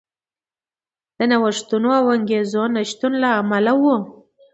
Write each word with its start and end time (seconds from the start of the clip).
د 1.17 1.19
نوښتونو 1.31 1.89
او 1.99 2.05
انګېزو 2.15 2.63
نشتون 2.75 3.13
له 3.23 3.29
امله 3.41 3.73
و. 3.81 3.83